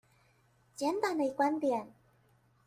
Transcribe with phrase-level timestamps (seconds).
[0.79, 1.93] 簡短的觀點